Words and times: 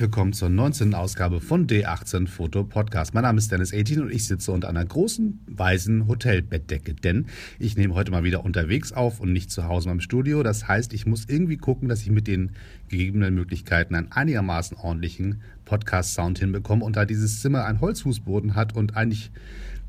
Herzlich 0.00 0.12
willkommen 0.16 0.32
zur 0.32 0.48
19. 0.48 0.94
Ausgabe 0.94 1.42
von 1.42 1.66
D18 1.66 2.26
Foto 2.26 2.64
Podcast. 2.64 3.12
Mein 3.12 3.24
Name 3.24 3.36
ist 3.36 3.52
Dennis 3.52 3.74
18 3.74 4.00
und 4.00 4.10
ich 4.10 4.26
sitze 4.26 4.50
unter 4.50 4.70
einer 4.70 4.82
großen 4.82 5.44
weißen 5.46 6.08
Hotelbettdecke, 6.08 6.94
denn 6.94 7.26
ich 7.58 7.76
nehme 7.76 7.92
heute 7.92 8.10
mal 8.10 8.24
wieder 8.24 8.42
unterwegs 8.42 8.92
auf 8.92 9.20
und 9.20 9.34
nicht 9.34 9.50
zu 9.50 9.68
Hause 9.68 9.90
im 9.90 10.00
Studio. 10.00 10.42
Das 10.42 10.66
heißt, 10.66 10.94
ich 10.94 11.04
muss 11.04 11.26
irgendwie 11.28 11.58
gucken, 11.58 11.90
dass 11.90 12.00
ich 12.00 12.08
mit 12.08 12.28
den 12.28 12.52
gegebenen 12.88 13.34
Möglichkeiten 13.34 13.94
einen 13.94 14.10
einigermaßen 14.10 14.78
ordentlichen 14.78 15.42
Podcast-Sound 15.66 16.38
hinbekomme. 16.38 16.82
Und 16.82 16.96
da 16.96 17.04
dieses 17.04 17.42
Zimmer 17.42 17.66
einen 17.66 17.82
Holzfußboden 17.82 18.54
hat 18.54 18.74
und 18.74 18.96
eigentlich 18.96 19.30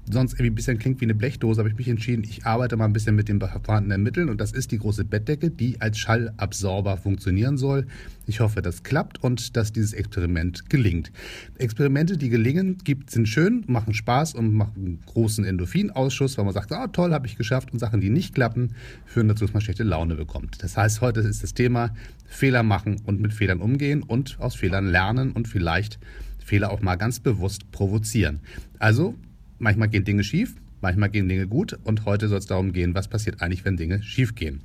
sonst 0.09 0.33
irgendwie 0.33 0.51
ein 0.51 0.55
bisschen 0.55 0.79
klingt 0.79 0.99
wie 1.01 1.05
eine 1.05 1.15
Blechdose, 1.15 1.59
habe 1.59 1.69
ich 1.69 1.75
mich 1.75 1.87
entschieden, 1.87 2.23
ich 2.23 2.45
arbeite 2.45 2.75
mal 2.75 2.85
ein 2.85 2.93
bisschen 2.93 3.15
mit 3.15 3.27
den 3.29 3.39
vorhandenen 3.39 4.03
Mitteln 4.03 4.29
und 4.29 4.41
das 4.41 4.51
ist 4.51 4.71
die 4.71 4.77
große 4.77 5.05
Bettdecke, 5.05 5.49
die 5.49 5.79
als 5.79 5.99
Schallabsorber 5.99 6.97
funktionieren 6.97 7.57
soll. 7.57 7.85
Ich 8.25 8.39
hoffe, 8.39 8.61
das 8.61 8.83
klappt 8.83 9.23
und 9.23 9.55
dass 9.55 9.71
dieses 9.71 9.93
Experiment 9.93 10.69
gelingt. 10.69 11.11
Experimente, 11.57 12.17
die 12.17 12.29
gelingen, 12.29 12.77
gibt, 12.83 13.11
sind 13.11 13.27
schön, 13.27 13.63
machen 13.67 13.93
Spaß 13.93 14.33
und 14.33 14.53
machen 14.53 14.73
einen 14.75 15.01
großen 15.05 15.45
Endorphinausschuss, 15.45 16.37
weil 16.37 16.45
man 16.45 16.53
sagt, 16.53 16.71
ah, 16.71 16.87
toll, 16.87 17.13
habe 17.13 17.27
ich 17.27 17.37
geschafft 17.37 17.71
und 17.73 17.79
Sachen, 17.79 18.01
die 18.01 18.09
nicht 18.09 18.33
klappen, 18.33 18.75
führen 19.05 19.27
dazu, 19.27 19.45
dass 19.45 19.53
man 19.53 19.61
schlechte 19.61 19.83
Laune 19.83 20.15
bekommt. 20.15 20.63
Das 20.63 20.77
heißt, 20.77 21.01
heute 21.01 21.21
ist 21.21 21.43
das 21.43 21.53
Thema 21.53 21.93
Fehler 22.25 22.63
machen 22.63 23.01
und 23.05 23.19
mit 23.19 23.33
Fehlern 23.33 23.59
umgehen 23.59 24.03
und 24.03 24.39
aus 24.39 24.55
Fehlern 24.55 24.87
lernen 24.87 25.31
und 25.31 25.47
vielleicht 25.47 25.99
Fehler 26.39 26.71
auch 26.71 26.81
mal 26.81 26.95
ganz 26.95 27.19
bewusst 27.19 27.71
provozieren. 27.71 28.39
Also 28.79 29.15
manchmal 29.61 29.87
gehen 29.87 30.03
Dinge 30.03 30.23
schief, 30.23 30.55
manchmal 30.81 31.09
gehen 31.09 31.29
Dinge 31.29 31.47
gut 31.47 31.77
und 31.83 32.05
heute 32.05 32.27
soll 32.27 32.39
es 32.39 32.47
darum 32.47 32.73
gehen, 32.73 32.93
was 32.95 33.07
passiert 33.07 33.41
eigentlich, 33.41 33.63
wenn 33.63 33.77
Dinge 33.77 34.03
schief 34.03 34.35
gehen. 34.35 34.61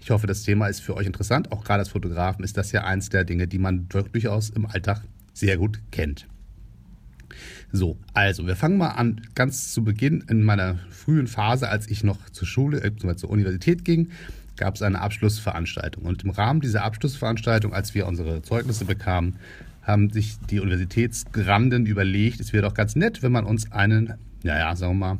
Ich 0.00 0.10
hoffe, 0.10 0.26
das 0.26 0.42
Thema 0.42 0.68
ist 0.68 0.80
für 0.80 0.96
euch 0.96 1.06
interessant. 1.06 1.52
Auch 1.52 1.64
gerade 1.64 1.80
als 1.80 1.90
Fotografen 1.90 2.44
ist 2.44 2.56
das 2.56 2.72
ja 2.72 2.84
eins 2.84 3.08
der 3.08 3.24
Dinge, 3.24 3.46
die 3.46 3.58
man 3.58 3.88
durchaus 3.88 4.50
im 4.50 4.66
Alltag 4.66 5.02
sehr 5.34 5.58
gut 5.58 5.80
kennt. 5.90 6.26
So, 7.72 7.98
also 8.14 8.46
wir 8.46 8.56
fangen 8.56 8.78
mal 8.78 8.90
an 8.90 9.20
ganz 9.34 9.72
zu 9.72 9.84
Beginn 9.84 10.24
in 10.28 10.42
meiner 10.42 10.78
frühen 10.90 11.26
Phase, 11.26 11.68
als 11.68 11.88
ich 11.88 12.04
noch 12.04 12.30
zur 12.30 12.46
Schule, 12.46 12.82
äh, 12.82 13.16
zur 13.16 13.30
Universität 13.30 13.84
ging, 13.84 14.10
gab 14.56 14.76
es 14.76 14.82
eine 14.82 15.00
Abschlussveranstaltung. 15.00 16.04
Und 16.04 16.24
im 16.24 16.30
Rahmen 16.30 16.60
dieser 16.60 16.84
Abschlussveranstaltung, 16.84 17.74
als 17.74 17.94
wir 17.94 18.06
unsere 18.06 18.40
Zeugnisse 18.42 18.84
bekamen, 18.84 19.36
haben 19.82 20.10
sich 20.10 20.36
die 20.50 20.60
Universitätsgranden 20.60 21.86
überlegt, 21.86 22.40
es 22.40 22.52
wäre 22.52 22.62
doch 22.62 22.74
ganz 22.74 22.96
nett, 22.96 23.22
wenn 23.22 23.32
man 23.32 23.44
uns 23.44 23.70
einen 23.72 24.14
naja, 24.46 24.74
sagen 24.74 24.98
wir 24.98 25.14
mal, 25.14 25.18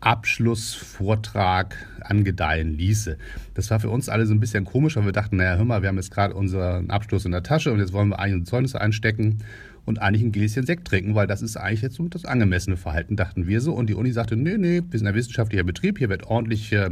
Abschlussvortrag 0.00 1.76
angedeihen 2.00 2.76
ließe. 2.76 3.16
Das 3.54 3.70
war 3.70 3.78
für 3.78 3.88
uns 3.88 4.08
alle 4.08 4.26
so 4.26 4.34
ein 4.34 4.40
bisschen 4.40 4.64
komisch, 4.64 4.96
weil 4.96 5.04
wir 5.04 5.12
dachten, 5.12 5.36
naja, 5.36 5.56
hör 5.56 5.64
mal, 5.64 5.82
wir 5.82 5.88
haben 5.88 5.96
jetzt 5.96 6.10
gerade 6.10 6.34
unseren 6.34 6.90
Abschluss 6.90 7.24
in 7.24 7.30
der 7.30 7.44
Tasche 7.44 7.72
und 7.72 7.78
jetzt 7.78 7.92
wollen 7.92 8.08
wir 8.08 8.18
eigentlich 8.18 8.40
unsere 8.40 8.50
Zeugnisse 8.50 8.80
einstecken 8.80 9.38
und 9.84 10.00
eigentlich 10.00 10.22
ein 10.22 10.32
Gläschen 10.32 10.66
Sekt 10.66 10.88
trinken, 10.88 11.14
weil 11.14 11.28
das 11.28 11.42
ist 11.42 11.56
eigentlich 11.56 11.82
jetzt 11.82 11.96
so 11.96 12.08
das 12.08 12.24
angemessene 12.24 12.76
Verhalten, 12.76 13.14
dachten 13.14 13.46
wir 13.46 13.60
so. 13.60 13.74
Und 13.74 13.88
die 13.88 13.94
Uni 13.94 14.10
sagte, 14.10 14.36
nee, 14.36 14.58
nee, 14.58 14.82
wir 14.88 14.98
sind 14.98 15.06
ein 15.06 15.14
wissenschaftlicher 15.14 15.64
Betrieb, 15.64 15.98
hier 15.98 16.08
wird 16.08 16.24
ordentlich 16.26 16.72
äh, 16.72 16.90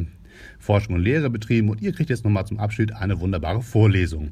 Forschung 0.58 0.94
und 0.94 1.02
Lehre 1.02 1.30
betrieben 1.30 1.68
und 1.68 1.82
ihr 1.82 1.92
kriegt 1.92 2.10
jetzt 2.10 2.24
nochmal 2.24 2.46
zum 2.46 2.60
Abschied 2.60 2.92
eine 2.92 3.18
wunderbare 3.20 3.62
Vorlesung. 3.62 4.30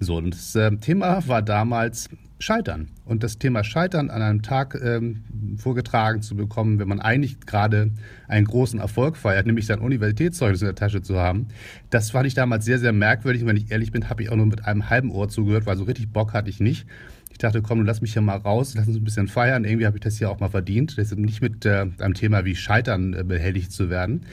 So, 0.00 0.16
und 0.16 0.34
das 0.34 0.54
äh, 0.54 0.74
Thema 0.76 1.26
war 1.28 1.42
damals 1.42 2.08
Scheitern. 2.44 2.88
Und 3.06 3.22
das 3.22 3.38
Thema 3.38 3.64
Scheitern 3.64 4.10
an 4.10 4.20
einem 4.20 4.42
Tag 4.42 4.78
ähm, 4.82 5.24
vorgetragen 5.56 6.20
zu 6.20 6.36
bekommen, 6.36 6.78
wenn 6.78 6.88
man 6.88 7.00
eigentlich 7.00 7.40
gerade 7.40 7.90
einen 8.28 8.46
großen 8.46 8.78
Erfolg 8.78 9.16
feiert, 9.16 9.46
nämlich 9.46 9.64
sein 9.64 9.78
Universitätszeugnis 9.78 10.60
in 10.60 10.66
der 10.66 10.74
Tasche 10.74 11.00
zu 11.00 11.18
haben, 11.18 11.48
das 11.88 12.10
fand 12.10 12.26
ich 12.26 12.34
damals 12.34 12.66
sehr, 12.66 12.78
sehr 12.78 12.92
merkwürdig. 12.92 13.40
Und 13.40 13.48
wenn 13.48 13.56
ich 13.56 13.70
ehrlich 13.70 13.92
bin, 13.92 14.10
habe 14.10 14.22
ich 14.22 14.28
auch 14.28 14.36
nur 14.36 14.44
mit 14.44 14.66
einem 14.66 14.90
halben 14.90 15.10
Ohr 15.10 15.30
zugehört, 15.30 15.64
weil 15.64 15.78
so 15.78 15.84
richtig 15.84 16.12
Bock 16.12 16.34
hatte 16.34 16.50
ich 16.50 16.60
nicht. 16.60 16.86
Ich 17.30 17.38
dachte, 17.38 17.62
komm, 17.62 17.82
lass 17.86 18.02
mich 18.02 18.12
hier 18.12 18.20
mal 18.20 18.36
raus, 18.36 18.74
lass 18.76 18.88
uns 18.88 18.98
ein 18.98 19.04
bisschen 19.04 19.26
feiern. 19.26 19.64
Irgendwie 19.64 19.86
habe 19.86 19.96
ich 19.96 20.02
das 20.02 20.18
hier 20.18 20.28
auch 20.30 20.38
mal 20.38 20.50
verdient. 20.50 20.98
Deshalb 20.98 21.20
nicht 21.20 21.40
mit 21.40 21.64
äh, 21.64 21.86
einem 21.98 22.12
Thema 22.12 22.44
wie 22.44 22.54
Scheitern 22.56 23.14
äh, 23.14 23.24
behelligt 23.24 23.72
zu 23.72 23.88
werden. 23.88 24.26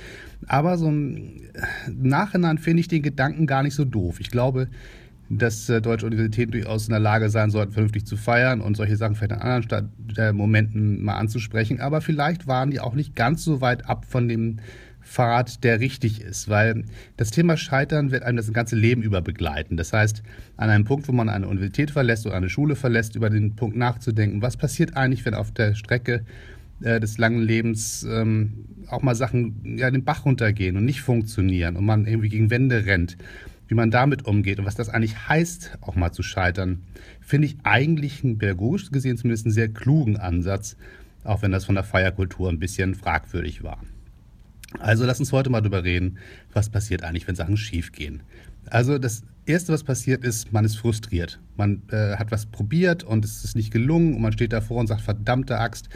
Aber 0.47 0.77
so 0.77 0.89
im 0.89 1.41
Nachhinein 1.87 2.57
finde 2.57 2.81
ich 2.81 2.89
den 2.89 3.03
Gedanken 3.03 3.47
gar 3.47 3.63
nicht 3.63 3.73
so 3.73 3.85
doof. 3.85 4.19
Ich 4.19 4.31
glaube, 4.31 4.67
dass 5.37 5.69
äh, 5.69 5.81
deutsche 5.81 6.05
Universitäten 6.05 6.51
durchaus 6.51 6.87
in 6.87 6.91
der 6.91 6.99
Lage 6.99 7.29
sein 7.29 7.51
sollten, 7.51 7.71
vernünftig 7.71 8.05
zu 8.05 8.17
feiern 8.17 8.61
und 8.61 8.75
solche 8.75 8.97
Sachen 8.97 9.15
vielleicht 9.15 9.31
in 9.33 9.39
anderen 9.39 9.63
Stadt, 9.63 9.85
äh, 10.17 10.33
Momenten 10.33 11.03
mal 11.03 11.15
anzusprechen. 11.15 11.79
Aber 11.79 12.01
vielleicht 12.01 12.47
waren 12.47 12.71
die 12.71 12.79
auch 12.79 12.93
nicht 12.93 13.15
ganz 13.15 13.43
so 13.43 13.61
weit 13.61 13.87
ab 13.87 14.05
von 14.05 14.27
dem 14.27 14.59
Pfad, 15.03 15.63
der 15.63 15.79
richtig 15.79 16.21
ist, 16.21 16.47
weil 16.47 16.83
das 17.17 17.31
Thema 17.31 17.57
Scheitern 17.57 18.11
wird 18.11 18.23
einem 18.23 18.37
das 18.37 18.51
ganze 18.53 18.75
Leben 18.75 19.01
über 19.01 19.21
begleiten. 19.21 19.77
Das 19.77 19.93
heißt, 19.93 20.21
an 20.57 20.69
einem 20.69 20.85
Punkt, 20.85 21.07
wo 21.07 21.11
man 21.11 21.29
eine 21.29 21.47
Universität 21.47 21.91
verlässt 21.91 22.25
oder 22.25 22.35
eine 22.35 22.49
Schule 22.49 22.75
verlässt, 22.75 23.15
über 23.15 23.29
den 23.29 23.55
Punkt 23.55 23.75
nachzudenken, 23.77 24.41
was 24.41 24.57
passiert 24.57 24.95
eigentlich, 24.95 25.25
wenn 25.25 25.33
auf 25.33 25.51
der 25.51 25.75
Strecke 25.75 26.23
äh, 26.81 26.99
des 26.99 27.17
langen 27.17 27.41
Lebens 27.41 28.05
ähm, 28.09 28.65
auch 28.89 29.01
mal 29.01 29.15
Sachen 29.15 29.77
ja, 29.77 29.89
den 29.89 30.03
Bach 30.03 30.25
runtergehen 30.25 30.77
und 30.77 30.85
nicht 30.85 31.01
funktionieren 31.01 31.77
und 31.77 31.85
man 31.85 32.05
irgendwie 32.05 32.29
gegen 32.29 32.49
Wände 32.49 32.85
rennt 32.85 33.17
wie 33.71 33.75
man 33.75 33.89
damit 33.89 34.25
umgeht 34.25 34.59
und 34.59 34.65
was 34.65 34.75
das 34.75 34.89
eigentlich 34.89 35.29
heißt, 35.29 35.77
auch 35.79 35.95
mal 35.95 36.11
zu 36.11 36.23
scheitern, 36.23 36.81
finde 37.21 37.47
ich 37.47 37.55
eigentlich 37.63 38.21
einen 38.21 38.37
pädagogisch 38.37 38.91
gesehen 38.91 39.15
zumindest 39.15 39.45
einen 39.45 39.53
sehr 39.53 39.69
klugen 39.69 40.17
Ansatz, 40.17 40.75
auch 41.23 41.41
wenn 41.41 41.53
das 41.53 41.63
von 41.63 41.75
der 41.75 41.85
Feierkultur 41.85 42.49
ein 42.49 42.59
bisschen 42.59 42.95
fragwürdig 42.95 43.63
war. 43.63 43.79
Also 44.79 45.05
lass 45.05 45.21
uns 45.21 45.31
heute 45.31 45.49
mal 45.49 45.61
darüber 45.61 45.85
reden, 45.85 46.17
was 46.51 46.69
passiert 46.69 47.03
eigentlich, 47.03 47.29
wenn 47.29 47.35
Sachen 47.35 47.55
schief 47.55 47.93
gehen. 47.93 48.23
Also 48.65 48.97
das 48.97 49.23
Erste, 49.45 49.71
was 49.71 49.85
passiert 49.85 50.25
ist, 50.25 50.51
man 50.51 50.65
ist 50.65 50.75
frustriert. 50.75 51.39
Man 51.55 51.81
äh, 51.91 52.17
hat 52.17 52.29
was 52.29 52.47
probiert 52.47 53.05
und 53.05 53.23
es 53.23 53.45
ist 53.45 53.55
nicht 53.55 53.71
gelungen 53.71 54.15
und 54.15 54.21
man 54.21 54.33
steht 54.33 54.51
davor 54.51 54.81
und 54.81 54.87
sagt, 54.87 54.99
verdammte 54.99 55.57
Axt, 55.59 55.87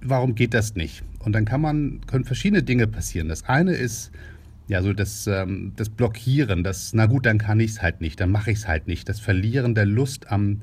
warum 0.00 0.34
geht 0.34 0.52
das 0.52 0.74
nicht? 0.74 1.04
Und 1.20 1.34
dann 1.34 1.44
kann 1.44 1.60
man, 1.60 2.00
können 2.08 2.24
verschiedene 2.24 2.64
Dinge 2.64 2.88
passieren. 2.88 3.28
Das 3.28 3.44
eine 3.44 3.74
ist, 3.74 4.10
ja, 4.68 4.82
so 4.82 4.92
das, 4.92 5.26
ähm, 5.26 5.72
das 5.76 5.88
Blockieren, 5.88 6.62
das, 6.62 6.92
na 6.92 7.06
gut, 7.06 7.26
dann 7.26 7.38
kann 7.38 7.58
ich 7.58 7.72
es 7.72 7.82
halt 7.82 8.00
nicht, 8.00 8.20
dann 8.20 8.30
mache 8.30 8.50
ich 8.50 8.58
es 8.58 8.68
halt 8.68 8.86
nicht, 8.86 9.08
das 9.08 9.18
Verlieren 9.18 9.74
der 9.74 9.86
Lust 9.86 10.30
am, 10.30 10.60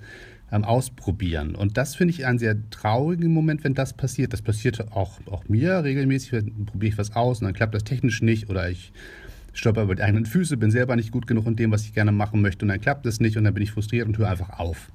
am 0.52 0.64
Ausprobieren. 0.64 1.56
Und 1.56 1.78
das 1.78 1.96
finde 1.96 2.14
ich 2.14 2.26
einen 2.26 2.38
sehr 2.38 2.56
traurigen 2.70 3.34
Moment, 3.34 3.64
wenn 3.64 3.74
das 3.74 3.94
passiert. 3.94 4.32
Das 4.32 4.44
passiert 4.44 4.92
auch, 4.92 5.20
auch 5.26 5.50
mir 5.50 5.84
regelmäßig, 5.84 6.46
probiere 6.68 6.94
ich 6.94 6.98
was 6.98 7.16
aus 7.16 7.42
und 7.42 7.46
dann 7.46 7.54
klappt 7.54 7.74
das 7.74 7.84
technisch 7.84 8.22
nicht 8.22 8.50
oder 8.50 8.70
ich 8.70 8.94
stolper 9.54 9.84
über 9.84 9.96
die 9.96 10.04
eigenen 10.04 10.26
Füße, 10.26 10.58
bin 10.58 10.70
selber 10.70 10.96
nicht 10.96 11.12
gut 11.12 11.26
genug 11.28 11.48
in 11.48 11.56
dem, 11.56 11.72
was 11.72 11.84
ich 11.84 11.94
gerne 11.94 12.12
machen 12.12 12.42
möchte 12.42 12.66
und 12.66 12.70
dann 12.70 12.82
klappt 12.82 13.06
es 13.06 13.20
nicht 13.20 13.38
und 13.38 13.44
dann 13.44 13.54
bin 13.54 13.64
ich 13.64 13.72
frustriert 13.72 14.08
und 14.08 14.18
höre 14.18 14.30
einfach 14.30 14.60
auf. 14.60 14.92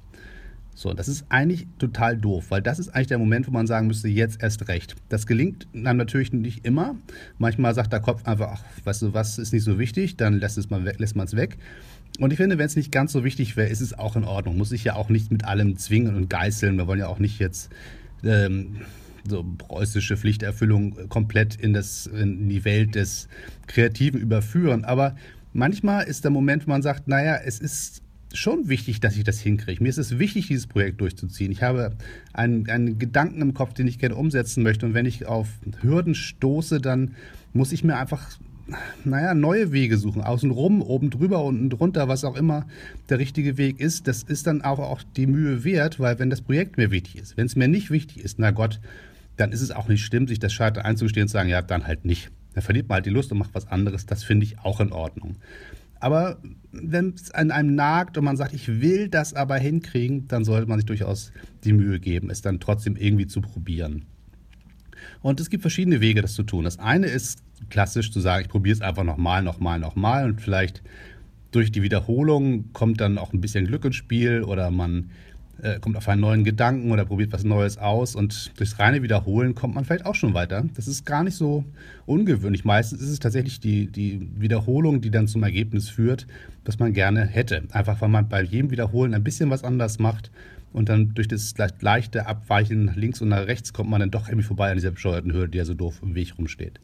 So, 0.81 0.95
das 0.95 1.07
ist 1.07 1.25
eigentlich 1.29 1.67
total 1.77 2.17
doof, 2.17 2.45
weil 2.49 2.63
das 2.63 2.79
ist 2.79 2.89
eigentlich 2.89 3.05
der 3.05 3.19
Moment, 3.19 3.47
wo 3.47 3.51
man 3.51 3.67
sagen 3.67 3.85
müsste, 3.85 4.07
jetzt 4.07 4.41
erst 4.41 4.67
recht. 4.67 4.95
Das 5.09 5.27
gelingt 5.27 5.67
dann 5.73 5.95
natürlich 5.95 6.33
nicht 6.33 6.65
immer. 6.65 6.95
Manchmal 7.37 7.75
sagt 7.75 7.93
der 7.93 7.99
Kopf 7.99 8.25
einfach, 8.25 8.53
ach, 8.53 8.63
weißt 8.83 9.03
du 9.03 9.13
was, 9.13 9.37
ist 9.37 9.53
nicht 9.53 9.63
so 9.63 9.77
wichtig, 9.77 10.17
dann 10.17 10.39
lässt, 10.39 10.57
es 10.57 10.71
weg, 10.71 10.99
lässt 10.99 11.15
man 11.15 11.27
es 11.27 11.35
weg. 11.35 11.59
Und 12.19 12.33
ich 12.33 12.37
finde, 12.37 12.57
wenn 12.57 12.65
es 12.65 12.75
nicht 12.75 12.91
ganz 12.91 13.11
so 13.11 13.23
wichtig 13.23 13.55
wäre, 13.57 13.69
ist 13.69 13.79
es 13.79 13.93
auch 13.93 14.15
in 14.15 14.23
Ordnung. 14.23 14.57
Muss 14.57 14.71
ich 14.71 14.83
ja 14.83 14.95
auch 14.95 15.09
nicht 15.09 15.31
mit 15.31 15.45
allem 15.45 15.77
zwingen 15.77 16.15
und 16.15 16.31
geißeln. 16.31 16.75
Wir 16.77 16.87
wollen 16.87 16.99
ja 16.99 17.07
auch 17.09 17.19
nicht 17.19 17.37
jetzt 17.37 17.69
ähm, 18.23 18.77
so 19.29 19.45
preußische 19.59 20.17
Pflichterfüllung 20.17 21.09
komplett 21.09 21.57
in, 21.57 21.73
das, 21.73 22.07
in 22.07 22.49
die 22.49 22.65
Welt 22.65 22.95
des 22.95 23.27
Kreativen 23.67 24.19
überführen. 24.19 24.83
Aber 24.83 25.15
manchmal 25.53 26.05
ist 26.05 26.23
der 26.23 26.31
Moment, 26.31 26.65
wo 26.65 26.71
man 26.71 26.81
sagt, 26.81 27.07
naja, 27.07 27.35
es 27.45 27.59
ist 27.59 28.01
schon 28.37 28.69
wichtig, 28.69 28.99
dass 28.99 29.15
ich 29.15 29.23
das 29.23 29.39
hinkriege. 29.39 29.81
Mir 29.83 29.89
ist 29.89 29.97
es 29.97 30.19
wichtig, 30.19 30.47
dieses 30.47 30.67
Projekt 30.67 31.01
durchzuziehen. 31.01 31.51
Ich 31.51 31.63
habe 31.63 31.95
einen, 32.33 32.69
einen 32.69 32.99
Gedanken 32.99 33.41
im 33.41 33.53
Kopf, 33.53 33.73
den 33.73 33.87
ich 33.87 33.99
gerne 33.99 34.15
umsetzen 34.15 34.63
möchte. 34.63 34.85
Und 34.85 34.93
wenn 34.93 35.05
ich 35.05 35.25
auf 35.25 35.47
Hürden 35.81 36.15
stoße, 36.15 36.79
dann 36.79 37.15
muss 37.53 37.71
ich 37.71 37.83
mir 37.83 37.97
einfach, 37.97 38.37
naja, 39.03 39.33
neue 39.33 39.71
Wege 39.71 39.97
suchen. 39.97 40.21
Außenrum, 40.21 40.81
oben 40.81 41.09
drüber, 41.09 41.43
unten 41.43 41.69
drunter, 41.69 42.07
was 42.07 42.23
auch 42.23 42.35
immer 42.35 42.65
der 43.09 43.19
richtige 43.19 43.57
Weg 43.57 43.79
ist. 43.79 44.07
Das 44.07 44.23
ist 44.23 44.47
dann 44.47 44.61
auch, 44.61 44.79
auch 44.79 45.01
die 45.15 45.27
Mühe 45.27 45.63
wert, 45.63 45.99
weil 45.99 46.19
wenn 46.19 46.29
das 46.29 46.41
Projekt 46.41 46.77
mir 46.77 46.91
wichtig 46.91 47.17
ist, 47.17 47.37
wenn 47.37 47.45
es 47.45 47.55
mir 47.55 47.67
nicht 47.67 47.91
wichtig 47.91 48.23
ist, 48.23 48.39
na 48.39 48.51
Gott, 48.51 48.79
dann 49.37 49.51
ist 49.51 49.61
es 49.61 49.71
auch 49.71 49.87
nicht 49.87 50.05
schlimm, 50.05 50.27
sich 50.27 50.39
das 50.39 50.53
Scheitern 50.53 50.85
einzugestehen 50.85 51.23
und 51.23 51.29
zu 51.29 51.33
sagen, 51.33 51.49
ja, 51.49 51.61
dann 51.61 51.87
halt 51.87 52.05
nicht. 52.05 52.31
Dann 52.53 52.63
verliert 52.63 52.89
man 52.89 52.95
halt 52.95 53.05
die 53.05 53.11
Lust 53.11 53.31
und 53.31 53.37
macht 53.37 53.53
was 53.55 53.67
anderes. 53.67 54.05
Das 54.05 54.23
finde 54.23 54.45
ich 54.45 54.59
auch 54.59 54.79
in 54.81 54.91
Ordnung. 54.91 55.37
Aber 56.01 56.39
wenn 56.71 57.13
es 57.13 57.31
an 57.31 57.51
einem 57.51 57.75
nagt 57.75 58.17
und 58.17 58.25
man 58.25 58.35
sagt, 58.35 58.53
ich 58.53 58.81
will 58.81 59.07
das 59.07 59.33
aber 59.35 59.57
hinkriegen, 59.57 60.27
dann 60.27 60.43
sollte 60.43 60.67
man 60.67 60.79
sich 60.79 60.85
durchaus 60.87 61.31
die 61.63 61.73
Mühe 61.73 61.99
geben, 61.99 62.29
es 62.31 62.41
dann 62.41 62.59
trotzdem 62.59 62.95
irgendwie 62.95 63.27
zu 63.27 63.39
probieren. 63.39 64.05
Und 65.21 65.39
es 65.39 65.49
gibt 65.49 65.61
verschiedene 65.61 66.01
Wege, 66.01 66.21
das 66.21 66.33
zu 66.33 66.43
tun. 66.43 66.63
Das 66.63 66.79
eine 66.79 67.05
ist 67.05 67.43
klassisch 67.69 68.11
zu 68.11 68.19
sagen, 68.19 68.43
ich 68.43 68.49
probiere 68.49 68.73
es 68.73 68.81
einfach 68.81 69.03
nochmal, 69.03 69.43
nochmal, 69.43 69.79
nochmal 69.79 70.25
und 70.25 70.41
vielleicht 70.41 70.81
durch 71.51 71.71
die 71.71 71.83
Wiederholung 71.83 72.73
kommt 72.73 72.99
dann 72.99 73.17
auch 73.17 73.31
ein 73.31 73.41
bisschen 73.41 73.67
Glück 73.67 73.85
ins 73.85 73.95
Spiel 73.95 74.41
oder 74.41 74.71
man 74.71 75.11
äh, 75.61 75.79
kommt 75.79 75.95
auf 75.97 76.07
einen 76.09 76.21
neuen 76.21 76.43
Gedanken 76.43 76.91
oder 76.91 77.05
probiert 77.05 77.31
was 77.31 77.43
Neues 77.43 77.77
aus 77.77 78.15
und 78.15 78.51
durchs 78.57 78.79
reine 78.79 79.03
Wiederholen 79.03 79.55
kommt 79.55 79.75
man 79.75 79.85
vielleicht 79.85 80.05
auch 80.05 80.15
schon 80.15 80.33
weiter. 80.33 80.65
Das 80.75 80.87
ist 80.87 81.05
gar 81.05 81.23
nicht 81.23 81.35
so 81.35 81.63
ungewöhnlich. 82.05 82.65
Meistens 82.65 83.01
ist 83.01 83.09
es 83.09 83.19
tatsächlich 83.19 83.59
die, 83.59 83.87
die 83.87 84.27
Wiederholung, 84.37 85.01
die 85.01 85.11
dann 85.11 85.27
zum 85.27 85.43
Ergebnis 85.43 85.89
führt, 85.89 86.27
das 86.63 86.79
man 86.79 86.93
gerne 86.93 87.25
hätte. 87.25 87.63
Einfach 87.71 88.01
weil 88.01 88.09
man 88.09 88.27
bei 88.27 88.41
jedem 88.41 88.71
Wiederholen 88.71 89.13
ein 89.13 89.23
bisschen 89.23 89.49
was 89.49 89.63
anders 89.63 89.99
macht 89.99 90.31
Und 90.73 90.89
dann 90.89 91.13
durch 91.13 91.27
das 91.27 91.53
leichte 91.81 92.27
Abweichen 92.27 92.93
links 92.95 93.21
und 93.21 93.29
nach 93.29 93.45
rechts 93.47 93.73
kommt 93.73 93.89
man 93.89 93.99
dann 93.99 94.11
doch 94.11 94.27
irgendwie 94.27 94.47
vorbei 94.47 94.69
an 94.69 94.77
dieser 94.77 94.91
bescheuerten 94.91 95.33
Hürde, 95.33 95.49
die 95.49 95.57
ja 95.57 95.65
so 95.65 95.73
doof 95.73 95.99
im 96.01 96.15
Weg 96.15 96.37
rumsteht. 96.37 96.79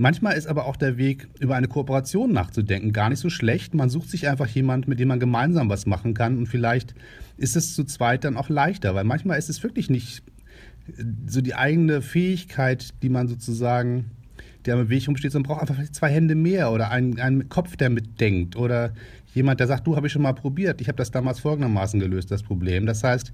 Manchmal 0.00 0.36
ist 0.36 0.46
aber 0.46 0.66
auch 0.66 0.76
der 0.76 0.96
Weg, 0.96 1.26
über 1.40 1.56
eine 1.56 1.66
Kooperation 1.66 2.32
nachzudenken, 2.32 2.92
gar 2.92 3.08
nicht 3.08 3.18
so 3.18 3.30
schlecht. 3.30 3.74
Man 3.74 3.90
sucht 3.90 4.08
sich 4.08 4.28
einfach 4.28 4.46
jemand, 4.46 4.86
mit 4.86 5.00
dem 5.00 5.08
man 5.08 5.18
gemeinsam 5.18 5.68
was 5.68 5.86
machen 5.86 6.14
kann 6.14 6.38
und 6.38 6.46
vielleicht 6.46 6.94
ist 7.36 7.56
es 7.56 7.74
zu 7.74 7.82
zweit 7.82 8.22
dann 8.22 8.36
auch 8.36 8.48
leichter, 8.48 8.94
weil 8.94 9.02
manchmal 9.02 9.38
ist 9.38 9.50
es 9.50 9.60
wirklich 9.64 9.90
nicht 9.90 10.22
so 11.26 11.40
die 11.40 11.56
eigene 11.56 12.00
Fähigkeit, 12.00 12.94
die 13.02 13.08
man 13.08 13.26
sozusagen, 13.26 14.12
der 14.64 14.76
am 14.76 14.88
Weg 14.88 15.08
rumsteht, 15.08 15.32
sondern 15.32 15.48
braucht 15.48 15.68
einfach 15.68 15.82
zwei 15.90 16.10
Hände 16.10 16.36
mehr 16.36 16.70
oder 16.70 16.92
einen, 16.92 17.18
einen 17.18 17.48
Kopf, 17.48 17.76
der 17.76 17.90
mitdenkt 17.90 18.54
oder 18.54 18.92
jemand, 19.34 19.58
der 19.58 19.66
sagt, 19.66 19.84
du 19.84 19.96
habe 19.96 20.06
ich 20.06 20.12
schon 20.12 20.22
mal 20.22 20.32
probiert, 20.32 20.80
ich 20.80 20.86
habe 20.86 20.96
das 20.96 21.10
damals 21.10 21.40
folgendermaßen 21.40 21.98
gelöst, 21.98 22.30
das 22.30 22.44
Problem. 22.44 22.86
Das 22.86 23.02
heißt, 23.02 23.32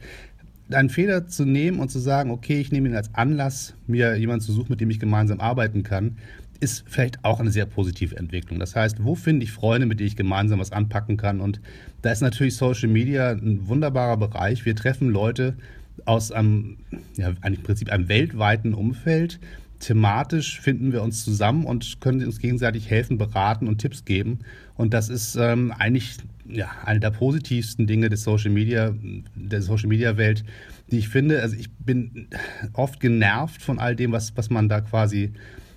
einen 0.71 0.89
Fehler 0.89 1.27
zu 1.27 1.45
nehmen 1.45 1.79
und 1.79 1.91
zu 1.91 1.99
sagen, 1.99 2.31
okay, 2.31 2.59
ich 2.59 2.73
nehme 2.73 2.89
ihn 2.89 2.97
als 2.97 3.15
Anlass, 3.15 3.75
mir 3.87 4.17
jemanden 4.17 4.45
zu 4.45 4.53
suchen, 4.53 4.71
mit 4.71 4.81
dem 4.81 4.89
ich 4.89 4.99
gemeinsam 4.99 5.41
arbeiten 5.41 5.83
kann, 5.83 6.17
ist 6.61 6.85
vielleicht 6.87 7.25
auch 7.25 7.41
eine 7.41 7.51
sehr 7.51 7.67
positive 7.67 8.17
Entwicklung. 8.17 8.59
Das 8.59 8.77
heißt, 8.77 9.05
wo 9.05 9.15
finde 9.15 9.45
ich 9.45 9.53
Freunde, 9.53 9.87
mit 9.87 10.01
denen 10.01 10.09
ich 10.09 10.17
gemeinsam 10.17 10.61
was 10.61 10.73
anpacken 10.73 11.17
kann? 11.17 11.41
Und 11.41 11.61
da 12.03 12.13
ist 12.13 12.21
natürlich 12.21 12.57
Social 12.57 12.89
Media 12.89 13.31
ein 13.31 13.67
wunderbarer 13.67 14.17
Bereich. 14.17 14.65
Wir 14.65 14.77
treffen 14.77 15.11
Leute 15.11 15.57
aus 16.05 16.33
einem, 16.33 16.79
ja, 17.17 17.33
im 17.45 17.63
Prinzip 17.63 17.91
einem 17.91 18.09
weltweiten 18.09 18.75
Umfeld. 18.75 19.41
Thematisch 19.81 20.61
finden 20.61 20.93
wir 20.93 21.03
uns 21.03 21.25
zusammen 21.25 21.65
und 21.65 22.01
können 22.01 22.25
uns 22.25 22.39
gegenseitig 22.39 22.89
helfen, 22.89 23.19
beraten 23.19 23.69
und 23.69 23.79
Tipps 23.79 24.05
geben. 24.05 24.41
Und 24.77 24.95
das 24.95 25.09
ist 25.09 25.37
ähm, 25.37 25.73
eigentlich 25.77 26.17
ja, 26.47 26.71
eine 26.85 27.01
der 27.01 27.11
positivsten 27.11 27.87
Dinge 27.87 28.09
des 28.09 28.23
Social 28.23 28.51
Media, 28.51 28.95
der 29.35 29.63
Social 29.63 29.89
Media 29.89 30.17
Welt, 30.17 30.45
die 30.91 30.99
ich 30.99 31.09
finde. 31.09 31.43
Also 31.43 31.57
ich 31.57 31.71
bin 31.73 32.29
oft 32.73 33.01
genervt 33.01 33.63
von 33.63 33.79
all 33.79 33.97
dem, 33.97 34.13
was, 34.13 34.37
was 34.37 34.51
man 34.51 34.69
da 34.69 34.81
quasi 34.81 35.33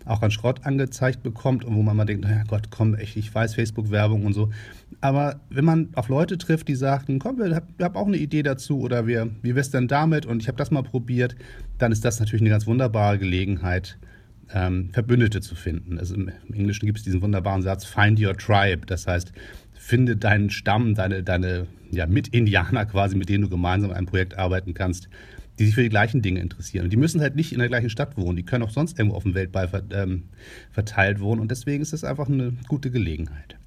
auch 0.07 0.21
an 0.21 0.31
Schrott 0.31 0.65
angezeigt 0.65 1.23
bekommt 1.23 1.65
und 1.65 1.75
wo 1.75 1.81
man 1.81 1.95
mal 1.95 2.05
denkt, 2.05 2.23
naja 2.23 2.43
Gott, 2.47 2.69
komm, 2.69 2.95
echt, 2.95 3.15
ich 3.17 3.33
weiß 3.33 3.55
Facebook-Werbung 3.55 4.25
und 4.25 4.33
so. 4.33 4.49
Aber 5.01 5.39
wenn 5.49 5.65
man 5.65 5.89
auf 5.95 6.09
Leute 6.09 6.37
trifft, 6.37 6.67
die 6.67 6.75
sagen, 6.75 7.19
komm, 7.19 7.37
wir 7.37 7.55
haben 7.55 7.95
auch 7.95 8.07
eine 8.07 8.17
Idee 8.17 8.43
dazu 8.43 8.79
oder 8.79 9.07
wir, 9.07 9.29
wie 9.41 9.55
wär's 9.55 9.71
denn 9.71 9.87
damit 9.87 10.25
und 10.25 10.41
ich 10.41 10.47
habe 10.47 10.57
das 10.57 10.71
mal 10.71 10.83
probiert, 10.83 11.35
dann 11.77 11.91
ist 11.91 12.03
das 12.03 12.19
natürlich 12.19 12.41
eine 12.41 12.49
ganz 12.49 12.65
wunderbare 12.65 13.19
Gelegenheit, 13.19 13.97
ähm, 14.53 14.89
Verbündete 14.93 15.41
zu 15.41 15.55
finden. 15.55 15.99
Also 15.99 16.15
im, 16.15 16.31
im 16.47 16.53
Englischen 16.53 16.85
gibt 16.85 16.99
es 16.99 17.03
diesen 17.03 17.21
wunderbaren 17.21 17.61
Satz, 17.61 17.85
find 17.85 18.19
your 18.19 18.35
tribe. 18.37 18.85
Das 18.85 19.07
heißt, 19.07 19.33
finde 19.73 20.15
deinen 20.15 20.49
Stamm, 20.49 20.95
deine, 20.95 21.23
deine 21.23 21.67
ja, 21.91 22.07
Mit-Indianer 22.07 22.85
quasi, 22.87 23.15
mit 23.15 23.29
denen 23.29 23.43
du 23.43 23.49
gemeinsam 23.49 23.91
an 23.91 23.97
einem 23.97 24.07
Projekt 24.07 24.37
arbeiten 24.37 24.73
kannst 24.73 25.09
die 25.59 25.65
sich 25.65 25.75
für 25.75 25.83
die 25.83 25.89
gleichen 25.89 26.21
Dinge 26.21 26.39
interessieren. 26.39 26.85
Und 26.85 26.93
die 26.93 26.97
müssen 26.97 27.21
halt 27.21 27.35
nicht 27.35 27.51
in 27.51 27.59
der 27.59 27.67
gleichen 27.67 27.89
Stadt 27.89 28.17
wohnen, 28.17 28.35
die 28.35 28.43
können 28.43 28.63
auch 28.63 28.69
sonst 28.69 28.97
irgendwo 28.97 29.17
auf 29.17 29.23
dem 29.23 29.33
Weltball 29.33 29.69
ähm, 29.91 30.23
verteilt 30.71 31.19
wohnen 31.19 31.41
und 31.41 31.51
deswegen 31.51 31.81
ist 31.81 31.93
das 31.93 32.03
einfach 32.03 32.27
eine 32.27 32.53
gute 32.67 32.91
Gelegenheit. 32.91 33.57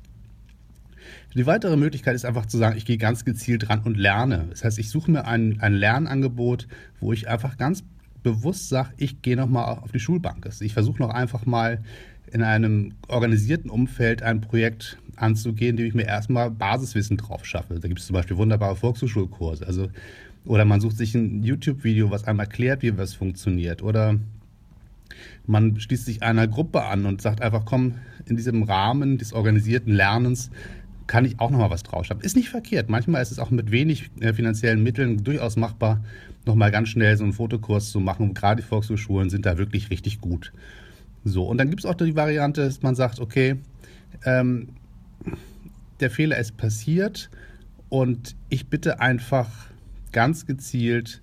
Die 1.34 1.46
weitere 1.46 1.76
Möglichkeit 1.76 2.16
ist 2.16 2.24
einfach 2.24 2.46
zu 2.46 2.58
sagen, 2.58 2.76
ich 2.76 2.84
gehe 2.84 2.98
ganz 2.98 3.24
gezielt 3.24 3.68
ran 3.68 3.82
und 3.84 3.96
lerne. 3.96 4.46
Das 4.50 4.64
heißt, 4.64 4.78
ich 4.78 4.90
suche 4.90 5.10
mir 5.10 5.26
ein, 5.26 5.60
ein 5.60 5.74
Lernangebot, 5.74 6.66
wo 6.98 7.12
ich 7.12 7.28
einfach 7.28 7.56
ganz 7.56 7.84
bewusst 8.22 8.68
sage, 8.68 8.90
ich 8.96 9.22
gehe 9.22 9.36
nochmal 9.36 9.78
auf 9.78 9.92
die 9.92 10.00
Schulbank. 10.00 10.44
Also 10.46 10.64
ich 10.64 10.72
versuche 10.74 11.00
noch 11.00 11.10
einfach 11.10 11.46
mal 11.46 11.82
in 12.32 12.42
einem 12.42 12.94
organisierten 13.08 13.70
Umfeld 13.70 14.22
ein 14.22 14.40
Projekt 14.40 14.98
anzugehen, 15.16 15.76
dem 15.76 15.86
ich 15.86 15.94
mir 15.94 16.06
erstmal 16.06 16.50
Basiswissen 16.50 17.16
drauf 17.16 17.44
schaffe. 17.44 17.78
Da 17.78 17.88
gibt 17.88 18.00
es 18.00 18.06
zum 18.06 18.14
Beispiel 18.14 18.36
wunderbare 18.36 18.76
Volkshochschulkurse. 18.76 19.66
Also 19.66 19.88
oder 20.44 20.64
man 20.64 20.80
sucht 20.80 20.96
sich 20.96 21.14
ein 21.14 21.42
YouTube-Video, 21.42 22.10
was 22.10 22.24
einem 22.24 22.40
erklärt, 22.40 22.82
wie 22.82 22.96
was 22.96 23.14
funktioniert. 23.14 23.82
Oder 23.82 24.18
man 25.46 25.78
schließt 25.78 26.06
sich 26.06 26.22
einer 26.22 26.48
Gruppe 26.48 26.84
an 26.84 27.06
und 27.06 27.20
sagt 27.20 27.42
einfach, 27.42 27.64
komm, 27.64 27.94
in 28.26 28.36
diesem 28.36 28.62
Rahmen 28.62 29.18
des 29.18 29.32
organisierten 29.32 29.92
Lernens 29.92 30.50
kann 31.06 31.24
ich 31.24 31.40
auch 31.40 31.50
nochmal 31.50 31.70
was 31.70 31.82
draufschaffen. 31.82 32.22
Ist 32.22 32.36
nicht 32.36 32.50
verkehrt. 32.50 32.88
Manchmal 32.88 33.20
ist 33.20 33.32
es 33.32 33.40
auch 33.40 33.50
mit 33.50 33.70
wenig 33.72 34.10
äh, 34.20 34.32
finanziellen 34.32 34.82
Mitteln 34.82 35.24
durchaus 35.24 35.56
machbar, 35.56 36.04
nochmal 36.46 36.70
ganz 36.70 36.88
schnell 36.88 37.16
so 37.16 37.24
einen 37.24 37.32
Fotokurs 37.32 37.90
zu 37.90 37.98
machen. 37.98 38.32
Gerade 38.32 38.62
die 38.62 38.68
Volkshochschulen 38.68 39.28
sind 39.28 39.44
da 39.44 39.58
wirklich 39.58 39.90
richtig 39.90 40.20
gut. 40.20 40.52
So, 41.24 41.44
und 41.44 41.58
dann 41.58 41.68
gibt 41.68 41.80
es 41.80 41.86
auch 41.86 41.94
die 41.94 42.14
Variante, 42.14 42.64
dass 42.64 42.82
man 42.82 42.94
sagt, 42.94 43.18
okay, 43.18 43.56
ähm, 44.24 44.68
der 45.98 46.10
Fehler 46.10 46.38
ist 46.38 46.56
passiert 46.56 47.28
und 47.88 48.36
ich 48.48 48.68
bitte 48.68 49.00
einfach 49.00 49.69
ganz 50.12 50.46
gezielt 50.46 51.22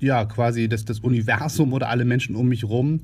ja, 0.00 0.24
quasi 0.24 0.68
das, 0.68 0.84
das 0.84 1.00
Universum 1.00 1.72
oder 1.72 1.88
alle 1.88 2.04
Menschen 2.04 2.34
um 2.34 2.48
mich 2.48 2.64
rum, 2.64 3.02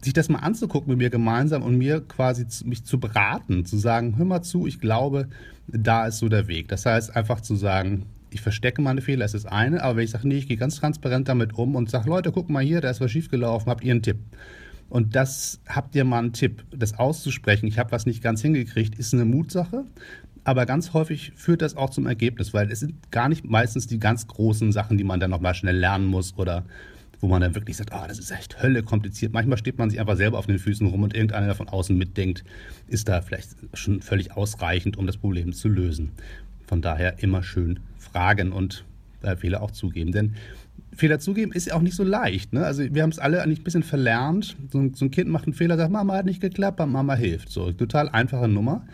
sich 0.00 0.12
das 0.12 0.28
mal 0.28 0.38
anzugucken 0.38 0.90
mit 0.90 0.98
mir 0.98 1.10
gemeinsam 1.10 1.62
und 1.62 1.76
mir 1.76 2.00
quasi 2.00 2.46
zu, 2.46 2.66
mich 2.66 2.84
zu 2.84 2.98
beraten, 2.98 3.64
zu 3.64 3.76
sagen, 3.76 4.16
hör 4.16 4.24
mal 4.24 4.42
zu, 4.42 4.66
ich 4.66 4.80
glaube, 4.80 5.28
da 5.66 6.06
ist 6.06 6.18
so 6.18 6.28
der 6.28 6.48
Weg. 6.48 6.68
Das 6.68 6.86
heißt, 6.86 7.14
einfach 7.14 7.40
zu 7.40 7.56
sagen, 7.56 8.06
ich 8.30 8.40
verstecke 8.40 8.82
meine 8.82 9.00
Fehler, 9.00 9.24
ist 9.24 9.34
das 9.34 9.46
eine, 9.46 9.82
aber 9.82 9.96
wenn 9.96 10.04
ich 10.04 10.10
sage, 10.10 10.26
nee, 10.28 10.38
ich 10.38 10.48
gehe 10.48 10.56
ganz 10.56 10.76
transparent 10.76 11.28
damit 11.28 11.54
um 11.54 11.74
und 11.74 11.90
sage, 11.90 12.08
Leute, 12.08 12.32
guck 12.32 12.48
mal 12.48 12.64
hier, 12.64 12.80
da 12.80 12.90
ist 12.90 13.00
was 13.00 13.10
schiefgelaufen, 13.10 13.70
habt 13.70 13.84
ihr 13.84 13.92
einen 13.92 14.02
Tipp? 14.02 14.18
Und 14.88 15.16
das 15.16 15.60
habt 15.66 15.96
ihr 15.96 16.04
mal 16.04 16.18
einen 16.18 16.32
Tipp, 16.32 16.64
das 16.70 16.96
auszusprechen, 16.98 17.66
ich 17.66 17.78
habe 17.78 17.92
was 17.92 18.06
nicht 18.06 18.22
ganz 18.22 18.42
hingekriegt, 18.42 18.98
ist 18.98 19.14
eine 19.14 19.24
Mutsache 19.24 19.84
aber 20.46 20.64
ganz 20.64 20.92
häufig 20.92 21.32
führt 21.34 21.60
das 21.60 21.76
auch 21.76 21.90
zum 21.90 22.06
Ergebnis, 22.06 22.54
weil 22.54 22.70
es 22.70 22.78
sind 22.78 23.10
gar 23.10 23.28
nicht 23.28 23.44
meistens 23.44 23.88
die 23.88 23.98
ganz 23.98 24.28
großen 24.28 24.70
Sachen, 24.70 24.96
die 24.96 25.02
man 25.02 25.18
dann 25.18 25.30
nochmal 25.30 25.54
schnell 25.54 25.76
lernen 25.76 26.06
muss 26.06 26.38
oder 26.38 26.64
wo 27.20 27.26
man 27.26 27.40
dann 27.40 27.56
wirklich 27.56 27.76
sagt, 27.76 27.90
oh, 27.92 28.04
das 28.06 28.20
ist 28.20 28.30
echt 28.30 28.62
Hölle 28.62 28.84
kompliziert. 28.84 29.32
Manchmal 29.32 29.58
steht 29.58 29.76
man 29.76 29.90
sich 29.90 29.98
einfach 29.98 30.16
selber 30.16 30.38
auf 30.38 30.46
den 30.46 30.60
Füßen 30.60 30.86
rum 30.86 31.02
und 31.02 31.14
irgendeiner, 31.14 31.56
von 31.56 31.68
außen 31.68 31.98
mitdenkt, 31.98 32.44
ist 32.86 33.08
da 33.08 33.22
vielleicht 33.22 33.56
schon 33.74 34.00
völlig 34.00 34.36
ausreichend, 34.36 34.96
um 34.96 35.06
das 35.08 35.16
Problem 35.16 35.52
zu 35.52 35.68
lösen. 35.68 36.12
Von 36.68 36.80
daher 36.80 37.20
immer 37.24 37.42
schön 37.42 37.80
fragen 37.98 38.52
und 38.52 38.84
äh, 39.22 39.34
Fehler 39.34 39.62
auch 39.62 39.72
zugeben. 39.72 40.12
Denn 40.12 40.36
Fehler 40.92 41.18
zugeben 41.18 41.50
ist 41.50 41.66
ja 41.66 41.74
auch 41.74 41.82
nicht 41.82 41.96
so 41.96 42.04
leicht. 42.04 42.52
Ne? 42.52 42.64
Also 42.64 42.84
wir 42.94 43.02
haben 43.02 43.10
es 43.10 43.18
alle 43.18 43.42
eigentlich 43.42 43.60
ein 43.60 43.64
bisschen 43.64 43.82
verlernt. 43.82 44.56
So 44.70 44.78
ein, 44.78 44.94
so 44.94 45.06
ein 45.06 45.10
Kind 45.10 45.28
macht 45.28 45.46
einen 45.46 45.54
Fehler, 45.54 45.76
sagt, 45.76 45.90
Mama 45.90 46.14
hat 46.14 46.26
nicht 46.26 46.40
geklappt, 46.40 46.78
Mama 46.78 47.16
hilft. 47.16 47.48
So, 47.48 47.72
total 47.72 48.08
einfache 48.10 48.46
Nummer. 48.46 48.86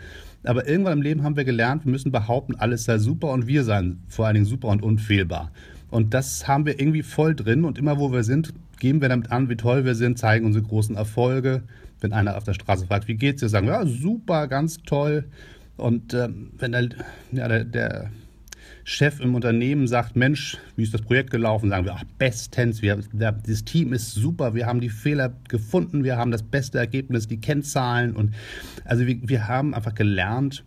Aber 0.43 0.67
irgendwann 0.67 0.93
im 0.93 1.01
Leben 1.01 1.23
haben 1.23 1.35
wir 1.35 1.45
gelernt, 1.45 1.85
wir 1.85 1.91
müssen 1.91 2.11
behaupten, 2.11 2.55
alles 2.55 2.83
sei 2.83 2.97
super 2.97 3.31
und 3.31 3.47
wir 3.47 3.63
seien 3.63 4.01
vor 4.07 4.25
allen 4.25 4.35
Dingen 4.35 4.45
super 4.45 4.67
und 4.69 4.81
unfehlbar. 4.81 5.51
Und 5.89 6.13
das 6.13 6.47
haben 6.47 6.65
wir 6.65 6.79
irgendwie 6.79 7.03
voll 7.03 7.35
drin 7.35 7.65
und 7.65 7.77
immer 7.77 7.99
wo 7.99 8.11
wir 8.11 8.23
sind, 8.23 8.53
geben 8.79 9.01
wir 9.01 9.09
damit 9.09 9.31
an, 9.31 9.49
wie 9.49 9.55
toll 9.55 9.85
wir 9.85 9.95
sind, 9.95 10.17
zeigen 10.17 10.45
unsere 10.45 10.65
großen 10.65 10.95
Erfolge. 10.95 11.63
Wenn 12.01 12.11
einer 12.11 12.35
auf 12.35 12.43
der 12.43 12.53
Straße 12.53 12.87
fragt, 12.87 13.07
wie 13.07 13.15
geht's 13.15 13.41
dir, 13.41 13.47
sagen 13.47 13.67
wir, 13.67 13.73
ja, 13.73 13.85
super, 13.85 14.47
ganz 14.47 14.77
toll. 14.83 15.25
Und 15.77 16.13
ähm, 16.13 16.51
wenn 16.57 16.73
der, 16.73 16.89
ja, 17.31 17.47
der, 17.47 17.63
der 17.63 18.11
Chef 18.85 19.21
im 19.21 19.33
Unternehmen 19.33 19.87
sagt, 19.87 20.15
Mensch, 20.15 20.57
wie 20.75 20.83
ist 20.83 20.93
das 20.93 21.01
Projekt 21.01 21.31
gelaufen? 21.31 21.69
Sagen 21.69 21.85
wir, 21.85 21.93
ach, 21.95 22.03
bestens, 22.17 22.81
wir, 22.81 22.99
das 23.13 23.63
Team 23.63 23.93
ist 23.93 24.13
super, 24.13 24.55
wir 24.55 24.65
haben 24.65 24.81
die 24.81 24.89
Fehler 24.89 25.33
gefunden, 25.47 26.03
wir 26.03 26.17
haben 26.17 26.31
das 26.31 26.43
beste 26.43 26.79
Ergebnis, 26.79 27.27
die 27.27 27.39
Kennzahlen 27.39 28.13
und 28.15 28.33
also 28.83 29.07
wir, 29.07 29.17
wir 29.23 29.47
haben 29.47 29.73
einfach 29.73 29.95
gelernt, 29.95 30.63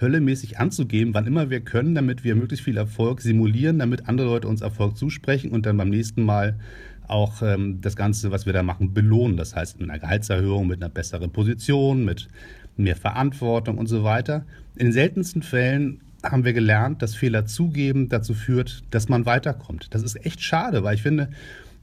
höllemäßig 0.00 0.58
anzugeben, 0.58 1.12
wann 1.12 1.26
immer 1.26 1.50
wir 1.50 1.60
können, 1.60 1.94
damit 1.94 2.24
wir 2.24 2.34
möglichst 2.34 2.64
viel 2.64 2.76
Erfolg 2.76 3.20
simulieren, 3.20 3.78
damit 3.78 4.08
andere 4.08 4.28
Leute 4.28 4.48
uns 4.48 4.62
Erfolg 4.62 4.96
zusprechen 4.96 5.50
und 5.50 5.66
dann 5.66 5.76
beim 5.76 5.90
nächsten 5.90 6.22
Mal 6.22 6.58
auch 7.06 7.42
ähm, 7.42 7.80
das 7.80 7.96
Ganze, 7.96 8.30
was 8.30 8.46
wir 8.46 8.52
da 8.52 8.62
machen, 8.62 8.94
belohnen. 8.94 9.36
Das 9.36 9.56
heißt, 9.56 9.80
mit 9.80 9.90
einer 9.90 9.98
Gehaltserhöhung, 9.98 10.66
mit 10.66 10.82
einer 10.82 10.90
besseren 10.90 11.30
Position, 11.32 12.04
mit 12.04 12.28
mehr 12.76 12.96
Verantwortung 12.96 13.78
und 13.78 13.86
so 13.88 14.04
weiter. 14.04 14.44
In 14.76 14.86
den 14.86 14.92
seltensten 14.92 15.42
Fällen 15.42 16.00
haben 16.22 16.44
wir 16.44 16.52
gelernt, 16.52 17.02
dass 17.02 17.14
Fehler 17.14 17.46
zugeben 17.46 18.08
dazu 18.08 18.34
führt, 18.34 18.82
dass 18.90 19.08
man 19.08 19.26
weiterkommt. 19.26 19.88
Das 19.90 20.02
ist 20.02 20.24
echt 20.24 20.42
schade, 20.42 20.82
weil 20.82 20.94
ich 20.94 21.02
finde, 21.02 21.30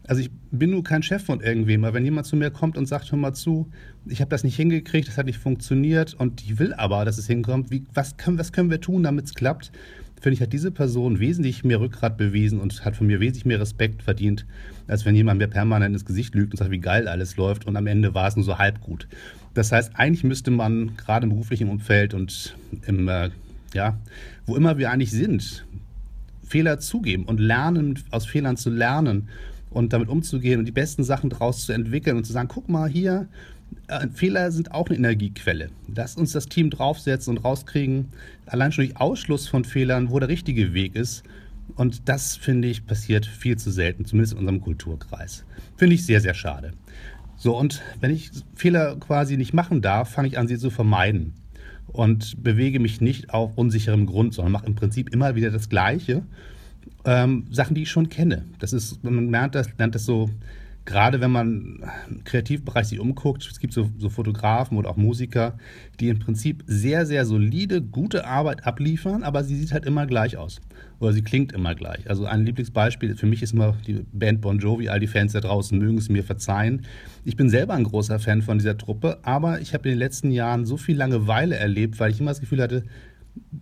also 0.08 0.22
ich 0.22 0.30
bin 0.52 0.72
nur 0.72 0.84
kein 0.84 1.04
Chef 1.04 1.24
von 1.24 1.42
irgendwem, 1.42 1.84
aber 1.84 1.96
wenn 1.96 2.06
jemand 2.06 2.28
zu 2.28 2.36
mir 2.36 2.52
kommt 2.52 2.78
und 2.78 2.86
sagt, 2.86 3.12
hör 3.12 3.18
mal 3.18 3.34
zu, 3.34 3.72
ich 4.06 4.22
habe 4.22 4.30
das 4.30 4.44
nicht 4.44 4.56
hingekriegt, 4.56 5.08
das 5.08 5.18
hat 5.18 5.26
nicht 5.26 5.40
funktioniert 5.40 6.14
und 6.14 6.44
ich 6.44 6.60
will 6.60 6.74
aber, 6.74 7.06
dass 7.06 7.18
es 7.18 7.28
hinkommt, 7.28 7.72
wie, 7.72 7.86
was, 7.94 8.18
können, 8.18 8.38
was 8.38 8.52
können 8.52 8.70
wir 8.70 8.82
tun, 8.82 9.04
damit 9.04 9.26
es 9.26 9.34
klappt? 9.34 9.72
Finde 10.22 10.36
ich, 10.36 10.42
hat 10.42 10.54
diese 10.54 10.72
Person 10.72 11.20
wesentlich 11.20 11.64
mehr 11.64 11.80
Rückgrat 11.80 12.18
bewiesen 12.18 12.60
und 12.60 12.86
hat 12.86 12.96
von 12.96 13.08
mir 13.08 13.20
wesentlich 13.20 13.46
mehr 13.46 13.60
Respekt 13.60 14.02
verdient, 14.04 14.46
als 14.88 15.06
wenn 15.06 15.16
jemand 15.16 15.40
mir 15.40 15.48
permanent 15.48 15.94
ins 15.94 16.06
Gesicht 16.06 16.36
lügt 16.36 16.54
und 16.54 16.58
sagt, 16.58 16.72
wie 16.72 16.80
geil 16.80 17.08
alles 17.08 17.38
läuft 17.38 17.66
und 17.66 17.76
am 17.76 17.88
Ende 17.88 18.14
war 18.14 18.28
es 18.28 18.36
nur 18.36 18.46
so 18.46 18.58
halb 18.58 18.82
gut. 18.82 19.08
Das 19.54 19.72
heißt, 19.72 19.92
eigentlich 19.96 20.24
müsste 20.24 20.52
man 20.52 20.98
gerade 20.98 21.26
im 21.26 21.30
beruflichen 21.30 21.70
Umfeld 21.70 22.14
und 22.14 22.56
im 22.86 23.08
äh, 23.08 23.30
ja, 23.74 24.00
wo 24.46 24.56
immer 24.56 24.78
wir 24.78 24.92
eigentlich 24.92 25.12
sind, 25.12 25.66
Fehler 26.44 26.80
zugeben 26.80 27.26
und 27.26 27.40
lernen, 27.40 28.00
aus 28.12 28.26
Fehlern 28.26 28.58
zu 28.58 28.70
lernen 28.70 29.30
und 29.70 29.94
damit 29.94 30.10
umzugehen 30.10 30.60
und 30.60 30.66
die 30.66 30.72
besten 30.72 31.04
Sachen 31.04 31.30
daraus 31.30 31.66
zu 31.66 31.74
entwickeln 31.74 32.18
und 32.18 32.26
zu 32.26 32.34
sagen, 32.34 32.48
guck 32.48 32.70
mal 32.70 32.90
hier, 32.90 33.28
äh, 33.88 34.08
Fehler 34.10 34.52
sind 34.52 34.72
auch 34.72 34.88
eine 34.88 34.98
Energiequelle. 34.98 35.70
Lass 35.94 36.16
uns 36.16 36.32
das 36.32 36.46
Team 36.48 36.70
draufsetzen 36.70 37.36
und 37.36 37.44
rauskriegen, 37.44 38.10
allein 38.46 38.72
schon 38.72 38.86
durch 38.86 38.98
Ausschluss 38.98 39.48
von 39.48 39.66
Fehlern, 39.66 40.12
wo 40.12 40.20
der 40.20 40.30
richtige 40.30 40.74
Weg 40.74 40.96
ist, 40.96 41.24
Und 41.76 42.08
das, 42.08 42.38
finde 42.38 42.68
ich, 42.68 42.86
passiert 42.86 43.26
viel 43.26 43.58
zu 43.58 43.72
selten, 43.72 44.06
zumindest 44.06 44.34
in 44.34 44.40
unserem 44.40 44.62
Kulturkreis. 44.62 45.46
Finde 45.78 45.96
ich 45.96 46.06
sehr, 46.06 46.22
sehr 46.22 46.34
schade. 46.34 46.74
So, 47.38 47.58
und 47.58 47.82
wenn 48.00 48.12
ich 48.12 48.32
Fehler 48.56 48.96
quasi 48.98 49.36
nicht 49.36 49.54
machen 49.54 49.82
darf, 49.82 50.12
fange 50.12 50.28
ich 50.28 50.38
an, 50.38 50.48
sie 50.48 50.58
zu 50.58 50.70
vermeiden. 50.70 51.34
Und 51.88 52.44
bewege 52.44 52.80
mich 52.80 53.00
nicht 53.00 53.30
auf 53.34 53.58
unsicherem 53.58 54.06
Grund, 54.06 54.34
sondern 54.34 54.52
mache 54.52 54.66
im 54.66 54.76
Prinzip 54.76 55.14
immer 55.14 55.36
wieder 55.36 55.52
das 55.52 55.70
Gleiche. 55.70 56.24
Ähm, 57.06 57.46
Sachen, 57.52 57.76
die 57.76 57.84
ich 57.84 57.90
schon 57.90 58.10
kenne. 58.10 58.44
Das 58.60 58.74
ist, 58.74 59.04
man 59.04 59.30
lernt 59.30 59.56
das, 59.56 59.70
lernt 59.78 59.96
das 59.96 60.06
so 60.06 60.30
gerade 60.86 61.20
wenn 61.20 61.32
man 61.32 61.84
im 62.10 62.24
Kreativbereich 62.24 62.88
sich 62.88 63.00
umguckt, 63.00 63.48
es 63.50 63.60
gibt 63.60 63.74
so, 63.74 63.90
so, 63.98 64.10
Fotografen 64.10 64.78
oder 64.78 64.90
auch 64.90 64.98
Musiker, 64.98 65.58
die 66.00 66.10
im 66.10 66.20
Prinzip 66.20 66.64
sehr, 66.68 67.06
sehr 67.06 67.26
solide, 67.26 67.82
gute 67.82 68.26
Arbeit 68.26 68.66
abliefern, 68.66 69.24
aber 69.24 69.44
sie 69.44 69.56
sieht 69.56 69.72
halt 69.72 69.86
immer 69.86 70.06
gleich 70.06 70.38
aus. 70.38 70.62
Oder 71.00 71.12
sie 71.12 71.24
klingt 71.24 71.52
immer 71.52 71.76
gleich. 71.76 72.10
Also 72.10 72.26
ein 72.26 72.46
Lieblingsbeispiel 72.46 73.16
für 73.16 73.26
mich 73.26 73.42
ist 73.42 73.54
immer 73.54 73.76
die 73.86 74.06
Band 74.14 74.42
Bon 74.42 74.60
Jovi. 74.60 74.88
All 74.88 75.00
die 75.00 75.08
Fans 75.08 75.34
da 75.34 75.42
draußen 75.42 75.78
mögen 75.78 75.98
es 75.98 76.08
mir 76.08 76.24
verzeihen. 76.24 76.86
Ich 77.26 77.36
bin 77.36 77.50
selber 77.50 77.74
ein 77.74 77.84
großer 77.84 78.20
Fan 78.20 78.42
von 78.42 78.60
dieser 78.60 78.78
Truppe, 78.78 79.18
aber 79.24 79.60
ich 79.60 79.74
habe 79.74 79.90
in 79.90 79.96
den 79.96 80.00
letzten 80.00 80.32
Jahren 80.32 80.66
so 80.66 80.78
viel 80.78 80.96
Langeweile 80.96 81.56
erlebt, 81.56 82.00
weil 82.00 82.12
ich 82.12 82.20
immer 82.20 82.32
das 82.32 82.40
Gefühl 82.40 82.62
hatte, 82.62 82.84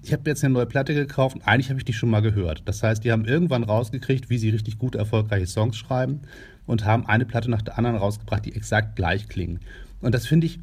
ich 0.01 0.12
habe 0.13 0.30
jetzt 0.30 0.44
eine 0.44 0.53
neue 0.53 0.65
Platte 0.65 0.94
gekauft 0.94 1.36
und 1.36 1.48
eigentlich 1.48 1.70
habe 1.70 1.80
ich 1.80 1.86
die 1.86 1.94
schon 1.94 2.10
mal 2.10 2.22
gehört. 2.22 2.63
Das 2.65 2.84
heißt, 2.84 3.03
die 3.03 3.12
haben 3.12 3.25
irgendwann 3.25 3.63
rausgekriegt, 3.63 4.30
wie 4.30 4.38
sie 4.38 4.50
richtig 4.50 4.77
gut 4.77 4.96
erfolgreiche 4.96 5.48
Songs 5.48 5.77
schreiben 5.77 6.22
und 6.65 6.86
haben 6.86 7.06
eine 7.06 7.25
Platte 7.25 7.50
nach 7.50 7.62
der 7.62 7.77
anderen 7.77 7.98
rausgebracht, 7.98 8.46
die 8.46 8.56
exakt 8.56 8.96
gleich 8.96 9.30
klingen. 9.30 9.60
Und 10.01 10.13
das 10.13 10.27
finde 10.27 10.48
ich 10.48 10.60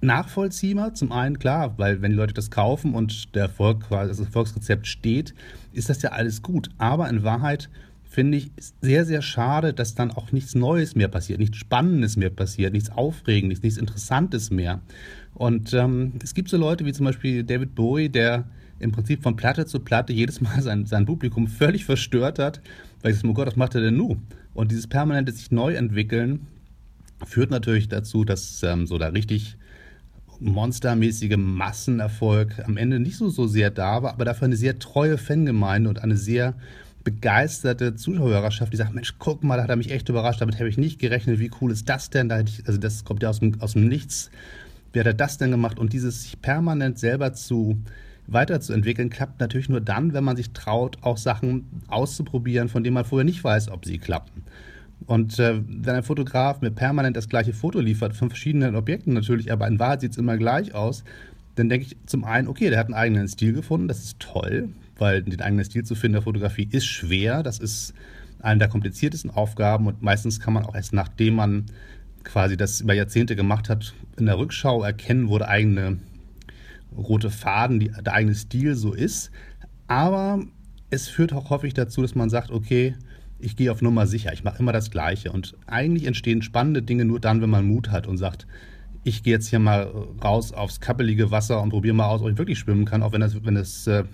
nachvollziehbar. 0.00 0.94
Zum 0.94 1.12
einen 1.12 1.38
klar, 1.38 1.74
weil 1.78 2.02
wenn 2.02 2.12
die 2.12 2.16
Leute 2.16 2.34
das 2.34 2.50
kaufen 2.50 2.94
und 2.94 3.34
der 3.34 3.42
Erfolg, 3.42 3.86
das 3.90 4.20
Erfolgsrezept 4.20 4.86
steht, 4.86 5.34
ist 5.72 5.88
das 5.88 6.02
ja 6.02 6.10
alles 6.10 6.42
gut. 6.42 6.70
Aber 6.78 7.08
in 7.08 7.22
Wahrheit 7.22 7.68
finde 8.12 8.36
ich 8.36 8.50
sehr, 8.82 9.06
sehr 9.06 9.22
schade, 9.22 9.72
dass 9.72 9.94
dann 9.94 10.10
auch 10.10 10.32
nichts 10.32 10.54
Neues 10.54 10.94
mehr 10.94 11.08
passiert, 11.08 11.38
nichts 11.38 11.56
Spannendes 11.56 12.16
mehr 12.16 12.28
passiert, 12.28 12.74
nichts 12.74 12.90
Aufregendes, 12.90 13.62
nichts 13.62 13.78
Interessantes 13.78 14.50
mehr. 14.50 14.82
Und 15.32 15.72
ähm, 15.72 16.12
es 16.22 16.34
gibt 16.34 16.50
so 16.50 16.58
Leute 16.58 16.84
wie 16.84 16.92
zum 16.92 17.06
Beispiel 17.06 17.42
David 17.42 17.74
Bowie, 17.74 18.10
der 18.10 18.44
im 18.80 18.92
Prinzip 18.92 19.22
von 19.22 19.34
Platte 19.34 19.64
zu 19.64 19.80
Platte 19.80 20.12
jedes 20.12 20.42
Mal 20.42 20.60
sein, 20.60 20.84
sein 20.84 21.06
Publikum 21.06 21.46
völlig 21.46 21.86
verstört 21.86 22.38
hat, 22.38 22.60
weil 23.00 23.12
ich 23.12 23.18
so, 23.18 23.26
oh 23.28 23.32
Gott, 23.32 23.46
was 23.46 23.56
macht 23.56 23.74
er 23.76 23.80
denn 23.80 23.96
nun? 23.96 24.20
Und 24.52 24.70
dieses 24.70 24.86
permanente 24.86 25.32
sich 25.32 25.50
neu 25.50 25.72
entwickeln 25.72 26.46
führt 27.24 27.50
natürlich 27.50 27.88
dazu, 27.88 28.26
dass 28.26 28.62
ähm, 28.62 28.86
so 28.86 28.98
da 28.98 29.08
richtig 29.08 29.56
monstermäßige 30.38 31.36
Massenerfolg 31.38 32.62
am 32.66 32.76
Ende 32.76 33.00
nicht 33.00 33.16
so, 33.16 33.30
so 33.30 33.46
sehr 33.46 33.70
da 33.70 34.02
war, 34.02 34.12
aber 34.12 34.26
dafür 34.26 34.46
eine 34.46 34.56
sehr 34.56 34.78
treue 34.78 35.16
Fangemeinde 35.16 35.88
und 35.88 36.02
eine 36.02 36.16
sehr 36.16 36.54
begeisterte 37.04 37.94
Zuschauerschaft, 37.94 38.72
die 38.72 38.76
sagt, 38.76 38.94
Mensch, 38.94 39.14
guck 39.18 39.42
mal, 39.44 39.56
da 39.56 39.64
hat 39.64 39.70
er 39.70 39.76
mich 39.76 39.90
echt 39.90 40.08
überrascht, 40.08 40.40
damit 40.40 40.58
habe 40.58 40.68
ich 40.68 40.78
nicht 40.78 40.98
gerechnet, 40.98 41.38
wie 41.38 41.50
cool 41.60 41.72
ist 41.72 41.88
das 41.88 42.10
denn? 42.10 42.28
Da 42.28 42.40
ich, 42.40 42.62
also 42.66 42.78
das 42.78 43.04
kommt 43.04 43.22
ja 43.22 43.30
aus 43.30 43.40
dem, 43.40 43.60
aus 43.60 43.72
dem 43.72 43.88
Nichts. 43.88 44.30
Wie 44.92 45.00
hat 45.00 45.06
er 45.06 45.14
das 45.14 45.38
denn 45.38 45.50
gemacht? 45.50 45.78
Und 45.78 45.92
dieses 45.92 46.22
sich 46.22 46.40
permanent 46.40 46.98
selber 46.98 47.32
zu 47.32 47.78
weiterzuentwickeln, 48.26 49.10
klappt 49.10 49.40
natürlich 49.40 49.68
nur 49.68 49.80
dann, 49.80 50.12
wenn 50.12 50.24
man 50.24 50.36
sich 50.36 50.52
traut, 50.52 50.98
auch 51.02 51.16
Sachen 51.16 51.82
auszuprobieren, 51.88 52.68
von 52.68 52.84
denen 52.84 52.94
man 52.94 53.04
vorher 53.04 53.24
nicht 53.24 53.42
weiß, 53.42 53.68
ob 53.70 53.84
sie 53.84 53.98
klappen. 53.98 54.44
Und 55.06 55.38
äh, 55.40 55.60
wenn 55.66 55.96
ein 55.96 56.02
Fotograf 56.04 56.60
mir 56.60 56.70
permanent 56.70 57.16
das 57.16 57.28
gleiche 57.28 57.52
Foto 57.52 57.80
liefert, 57.80 58.14
von 58.14 58.28
verschiedenen 58.28 58.76
Objekten 58.76 59.12
natürlich, 59.12 59.50
aber 59.50 59.66
in 59.66 59.80
Wahrheit 59.80 60.02
sieht 60.02 60.12
es 60.12 60.18
immer 60.18 60.36
gleich 60.36 60.74
aus, 60.74 61.02
dann 61.56 61.68
denke 61.68 61.86
ich 61.86 61.96
zum 62.06 62.24
einen, 62.24 62.48
okay, 62.48 62.70
der 62.70 62.78
hat 62.78 62.86
einen 62.86 62.94
eigenen 62.94 63.28
Stil 63.28 63.52
gefunden, 63.52 63.88
das 63.88 64.04
ist 64.04 64.20
toll, 64.20 64.68
weil 65.02 65.22
den 65.22 65.40
eigenen 65.40 65.64
Stil 65.64 65.84
zu 65.84 65.94
finden 65.94 66.14
der 66.14 66.22
Fotografie 66.22 66.68
ist 66.70 66.86
schwer, 66.86 67.42
das 67.42 67.58
ist 67.58 67.92
eine 68.40 68.60
der 68.60 68.68
kompliziertesten 68.68 69.30
Aufgaben 69.30 69.86
und 69.86 70.00
meistens 70.00 70.40
kann 70.40 70.54
man 70.54 70.64
auch 70.64 70.74
erst 70.74 70.92
nachdem 70.92 71.34
man 71.34 71.66
quasi 72.24 72.56
das 72.56 72.80
über 72.80 72.94
Jahrzehnte 72.94 73.36
gemacht 73.36 73.68
hat, 73.68 73.94
in 74.16 74.26
der 74.26 74.38
Rückschau 74.38 74.82
erkennen, 74.82 75.28
wo 75.28 75.38
der 75.38 75.48
eigene 75.48 75.98
rote 76.96 77.30
Faden, 77.30 77.80
die, 77.80 77.90
der 77.90 78.12
eigene 78.12 78.34
Stil 78.34 78.74
so 78.74 78.92
ist. 78.92 79.30
Aber 79.88 80.44
es 80.90 81.08
führt 81.08 81.32
auch 81.32 81.50
häufig 81.50 81.74
dazu, 81.74 82.02
dass 82.02 82.14
man 82.14 82.30
sagt, 82.30 82.50
okay, 82.50 82.94
ich 83.38 83.56
gehe 83.56 83.72
auf 83.72 83.82
Nummer 83.82 84.06
sicher, 84.06 84.32
ich 84.32 84.44
mache 84.44 84.58
immer 84.60 84.72
das 84.72 84.90
Gleiche. 84.90 85.32
Und 85.32 85.56
eigentlich 85.66 86.06
entstehen 86.06 86.42
spannende 86.42 86.82
Dinge 86.82 87.04
nur 87.04 87.18
dann, 87.18 87.42
wenn 87.42 87.50
man 87.50 87.66
Mut 87.66 87.90
hat 87.90 88.06
und 88.06 88.18
sagt, 88.18 88.46
ich 89.04 89.22
gehe 89.22 89.34
jetzt 89.34 89.48
hier 89.48 89.58
mal 89.58 89.92
raus 90.22 90.52
aufs 90.52 90.80
kappelige 90.80 91.30
Wasser 91.30 91.60
und 91.62 91.70
probiere 91.70 91.94
mal 91.94 92.06
aus, 92.06 92.22
ob 92.22 92.30
ich 92.30 92.38
wirklich 92.38 92.58
schwimmen 92.58 92.84
kann, 92.84 93.02
auch 93.02 93.12
wenn 93.12 93.20
das, 93.20 93.44
wenn 93.44 93.54
das 93.54 93.86
äh, 93.86 94.04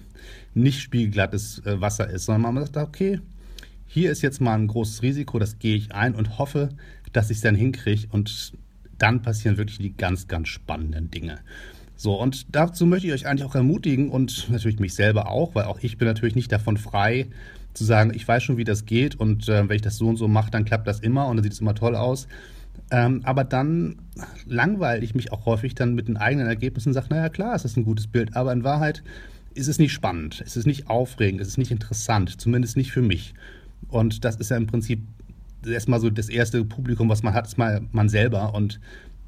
nicht 0.55 0.81
spiegelglattes 0.81 1.63
äh, 1.67 1.81
Wasser 1.81 2.09
ist, 2.09 2.25
sondern 2.25 2.55
man 2.55 2.65
sagt, 2.65 2.77
okay, 2.77 3.21
hier 3.87 4.11
ist 4.11 4.23
jetzt 4.23 4.41
mal 4.41 4.55
ein 4.55 4.67
großes 4.67 5.03
Risiko, 5.03 5.39
das 5.39 5.59
gehe 5.59 5.77
ich 5.77 5.95
ein 5.95 6.15
und 6.15 6.39
hoffe, 6.39 6.71
dass 7.13 7.31
ich 7.31 7.39
es 7.39 7.43
dann 7.43 7.55
hinkriege 7.55 8.07
und 8.11 8.53
dann 8.99 9.23
passieren 9.23 9.57
wirklich 9.57 9.79
die 9.79 9.97
ganz, 9.97 10.27
ganz 10.27 10.49
spannenden 10.49 11.11
Dinge. 11.11 11.39
So, 11.97 12.15
und 12.21 12.55
dazu 12.55 12.87
möchte 12.87 13.09
ich 13.09 13.13
euch 13.13 13.27
eigentlich 13.27 13.49
auch 13.49 13.55
ermutigen 13.55 14.11
und 14.11 14.51
natürlich 14.51 14.79
mich 14.79 14.95
selber 14.95 15.31
auch, 15.31 15.55
weil 15.55 15.65
auch 15.65 15.81
ich 15.81 15.99
bin 15.99 16.07
natürlich 16.07 16.37
nicht 16.37 16.53
davon 16.53 16.77
frei, 16.77 17.29
zu 17.75 17.85
sagen, 17.85 18.13
ich 18.15 18.27
weiß 18.27 18.43
schon, 18.43 18.57
wie 18.57 18.65
das 18.65 18.87
geht 18.87 19.15
und 19.15 19.49
äh, 19.49 19.69
wenn 19.69 19.77
ich 19.77 19.83
das 19.83 19.97
so 19.97 20.09
und 20.09 20.17
so 20.17 20.29
mache, 20.29 20.51
dann 20.51 20.65
klappt 20.65 20.87
das 20.87 21.01
immer 21.01 21.27
und 21.27 21.37
dann 21.37 21.45
sieht 21.45 21.53
es 21.53 21.61
immer 21.61 21.75
toll 21.75 21.97
aus. 21.97 22.29
Ähm, 22.91 23.21
aber 23.25 23.45
dann 23.45 23.97
langweile 24.47 25.05
ich 25.05 25.15
mich 25.15 25.33
auch 25.33 25.47
häufig 25.47 25.75
dann 25.75 25.95
mit 25.95 26.09
den 26.09 26.17
eigenen 26.17 26.47
Ergebnissen 26.47 26.91
und 26.91 26.95
sage, 26.95 27.09
naja, 27.11 27.29
klar, 27.29 27.55
es 27.55 27.65
ist 27.65 27.77
ein 27.77 27.85
gutes 27.85 28.07
Bild, 28.07 28.35
aber 28.37 28.53
in 28.53 28.65
Wahrheit 28.65 29.03
ist 29.55 29.69
es 29.69 29.79
nicht 29.79 29.93
spannend, 29.93 30.43
es 30.45 30.57
ist 30.57 30.67
nicht 30.67 30.89
aufregend, 30.89 31.41
es 31.41 31.49
ist 31.49 31.59
nicht 31.59 31.71
interessant, 31.71 32.41
zumindest 32.41 32.77
nicht 32.77 32.93
für 32.93 33.03
mich. 33.03 33.35
Und 33.89 34.25
das 34.25 34.37
ist 34.37 34.51
ja 34.51 34.57
im 34.57 34.67
Prinzip 34.67 35.01
erstmal 35.67 36.01
so 36.01 36.11
das 36.11 36.29
erste 36.29 36.65
Publikum, 36.65 37.09
was 37.09 37.23
man 37.23 37.35
hat, 37.35 37.47
ist 37.47 37.59
mal 37.59 37.83
man 37.93 38.09
selber. 38.09 38.55
Und 38.55 38.81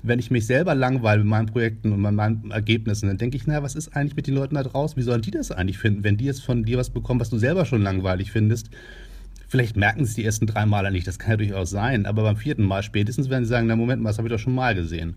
wenn 0.02 0.18
ich 0.18 0.30
mich 0.30 0.46
selber 0.46 0.74
langweile 0.74 1.18
mit 1.18 1.28
meinen 1.28 1.46
Projekten 1.46 1.92
und 1.92 2.00
mit 2.00 2.12
meinen 2.12 2.50
Ergebnissen, 2.50 3.08
dann 3.08 3.18
denke 3.18 3.36
ich, 3.36 3.46
naja, 3.46 3.62
was 3.62 3.74
ist 3.74 3.94
eigentlich 3.94 4.16
mit 4.16 4.26
den 4.26 4.34
Leuten 4.34 4.54
da 4.54 4.62
draußen? 4.62 4.96
Wie 4.96 5.02
sollen 5.02 5.22
die 5.22 5.30
das 5.30 5.50
eigentlich 5.50 5.78
finden, 5.78 6.04
wenn 6.04 6.16
die 6.16 6.24
jetzt 6.24 6.42
von 6.42 6.64
dir 6.64 6.78
was 6.78 6.90
bekommen, 6.90 7.20
was 7.20 7.30
du 7.30 7.38
selber 7.38 7.64
schon 7.66 7.82
langweilig 7.82 8.32
findest? 8.32 8.70
Vielleicht 9.50 9.76
merken 9.76 10.04
sie 10.04 10.14
die 10.14 10.24
ersten 10.24 10.46
drei 10.46 10.64
Male 10.64 10.92
nicht, 10.92 11.08
das 11.08 11.18
kann 11.18 11.32
ja 11.32 11.36
durchaus 11.38 11.70
sein, 11.70 12.06
aber 12.06 12.22
beim 12.22 12.36
vierten 12.36 12.62
Mal 12.62 12.84
spätestens 12.84 13.30
werden 13.30 13.44
sie 13.44 13.48
sagen, 13.48 13.66
na 13.66 13.74
Moment 13.74 14.00
mal, 14.00 14.10
das 14.10 14.18
habe 14.18 14.28
ich 14.28 14.32
doch 14.32 14.38
schon 14.38 14.54
mal 14.54 14.76
gesehen. 14.76 15.16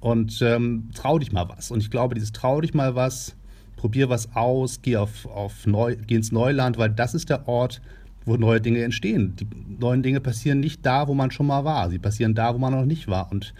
Und 0.00 0.42
ähm, 0.42 0.90
trau 0.92 1.20
dich 1.20 1.30
mal 1.30 1.48
was. 1.48 1.70
Und 1.70 1.80
ich 1.80 1.88
glaube, 1.88 2.16
dieses 2.16 2.32
trau 2.32 2.60
dich 2.60 2.74
mal 2.74 2.96
was, 2.96 3.36
probier 3.76 4.08
was 4.08 4.34
aus, 4.34 4.82
geh, 4.82 4.96
auf, 4.96 5.24
auf 5.26 5.68
Neu, 5.68 5.94
geh 6.04 6.16
ins 6.16 6.32
Neuland, 6.32 6.78
weil 6.78 6.90
das 6.90 7.14
ist 7.14 7.30
der 7.30 7.46
Ort, 7.46 7.80
wo 8.24 8.36
neue 8.36 8.60
Dinge 8.60 8.82
entstehen. 8.82 9.36
Die 9.36 9.46
neuen 9.78 10.02
Dinge 10.02 10.20
passieren 10.20 10.58
nicht 10.58 10.84
da, 10.84 11.06
wo 11.06 11.14
man 11.14 11.30
schon 11.30 11.46
mal 11.46 11.64
war. 11.64 11.90
Sie 11.90 12.00
passieren 12.00 12.34
da, 12.34 12.52
wo 12.52 12.58
man 12.58 12.72
noch 12.72 12.86
nicht 12.86 13.06
war. 13.06 13.30
Und 13.30 13.54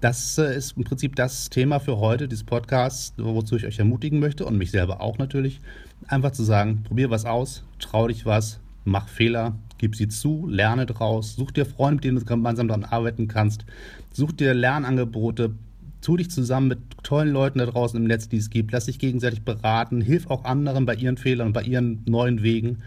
das 0.00 0.38
äh, 0.38 0.56
ist 0.56 0.76
im 0.76 0.84
Prinzip 0.84 1.16
das 1.16 1.50
Thema 1.50 1.80
für 1.80 1.98
heute, 1.98 2.28
dieses 2.28 2.44
Podcast, 2.44 3.14
wozu 3.16 3.56
ich 3.56 3.66
euch 3.66 3.80
ermutigen 3.80 4.20
möchte 4.20 4.46
und 4.46 4.56
mich 4.56 4.70
selber 4.70 5.00
auch 5.00 5.18
natürlich. 5.18 5.60
Einfach 6.06 6.30
zu 6.30 6.44
sagen, 6.44 6.84
probier 6.84 7.10
was 7.10 7.24
aus, 7.24 7.64
trau 7.80 8.06
dich 8.06 8.24
was, 8.24 8.60
mach 8.88 9.08
Fehler, 9.08 9.54
gib 9.78 9.96
sie 9.96 10.08
zu, 10.08 10.46
lerne 10.48 10.86
draus, 10.86 11.36
such 11.36 11.52
dir 11.52 11.66
Freunde, 11.66 11.94
mit 11.96 12.04
denen 12.04 12.18
du 12.18 12.24
gemeinsam 12.24 12.68
daran 12.68 12.84
arbeiten 12.84 13.28
kannst, 13.28 13.64
such 14.12 14.32
dir 14.32 14.54
Lernangebote, 14.54 15.54
tu 16.00 16.16
dich 16.16 16.30
zusammen 16.30 16.68
mit 16.68 16.78
tollen 17.02 17.32
Leuten 17.32 17.58
da 17.58 17.66
draußen 17.66 17.98
im 17.98 18.06
Netz, 18.06 18.28
die 18.28 18.38
es 18.38 18.50
gibt, 18.50 18.72
lass 18.72 18.86
dich 18.86 18.98
gegenseitig 18.98 19.42
beraten, 19.42 20.00
hilf 20.00 20.28
auch 20.30 20.44
anderen 20.44 20.86
bei 20.86 20.94
ihren 20.94 21.16
Fehlern 21.16 21.48
und 21.48 21.52
bei 21.52 21.62
ihren 21.62 22.02
neuen 22.06 22.42
Wegen 22.42 22.78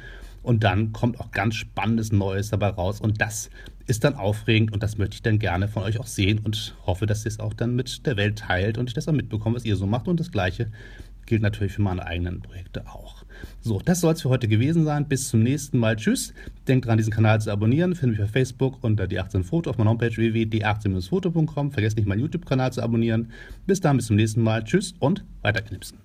und 0.43 0.63
dann 0.63 0.91
kommt 0.91 1.19
auch 1.19 1.31
ganz 1.31 1.55
spannendes 1.55 2.11
Neues 2.11 2.49
dabei 2.49 2.69
raus. 2.69 2.99
Und 2.99 3.21
das 3.21 3.49
ist 3.87 4.03
dann 4.03 4.15
aufregend 4.15 4.73
und 4.73 4.81
das 4.81 4.97
möchte 4.97 5.15
ich 5.15 5.21
dann 5.21 5.39
gerne 5.39 5.67
von 5.67 5.83
euch 5.83 5.99
auch 5.99 6.07
sehen 6.07 6.39
und 6.43 6.75
hoffe, 6.85 7.05
dass 7.05 7.25
ihr 7.25 7.29
es 7.29 7.39
auch 7.39 7.53
dann 7.53 7.75
mit 7.75 8.05
der 8.05 8.17
Welt 8.17 8.39
teilt 8.39 8.77
und 8.77 8.89
ich 8.89 8.93
das 8.93 9.07
auch 9.07 9.13
mitbekomme, 9.13 9.55
was 9.55 9.65
ihr 9.65 9.75
so 9.75 9.85
macht. 9.85 10.07
Und 10.07 10.19
das 10.19 10.31
Gleiche 10.31 10.71
gilt 11.31 11.41
natürlich 11.41 11.71
für 11.71 11.81
meine 11.81 12.05
eigenen 12.05 12.41
Projekte 12.41 12.85
auch. 12.87 13.23
So, 13.61 13.79
das 13.79 14.01
soll 14.01 14.13
es 14.13 14.21
für 14.21 14.27
heute 14.27 14.49
gewesen 14.49 14.83
sein. 14.83 15.07
Bis 15.07 15.29
zum 15.29 15.41
nächsten 15.41 15.77
Mal. 15.77 15.95
Tschüss. 15.95 16.33
Denkt 16.67 16.85
dran, 16.85 16.97
diesen 16.97 17.13
Kanal 17.13 17.39
zu 17.39 17.49
abonnieren. 17.51 17.95
Findet 17.95 18.19
mich 18.19 18.27
auf 18.27 18.33
Facebook 18.33 18.83
unter 18.83 19.05
D18Foto 19.05 19.69
auf 19.69 19.77
meiner 19.77 19.91
Homepage 19.91 20.13
www.d18-foto.com. 20.13 21.71
Vergesst 21.71 21.95
nicht, 21.95 22.05
meinen 22.05 22.19
YouTube-Kanal 22.19 22.73
zu 22.73 22.83
abonnieren. 22.83 23.31
Bis 23.65 23.79
dann, 23.79 23.95
bis 23.95 24.07
zum 24.07 24.17
nächsten 24.17 24.43
Mal. 24.43 24.65
Tschüss 24.65 24.93
und 24.99 25.23
weiter 25.41 25.61
knipsen. 25.61 26.01